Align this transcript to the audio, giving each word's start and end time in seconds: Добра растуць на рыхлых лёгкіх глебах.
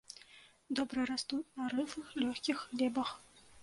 Добра 0.79 1.05
растуць 1.11 1.43
на 1.61 1.69
рыхлых 1.77 2.07
лёгкіх 2.25 2.69
глебах. 2.75 3.19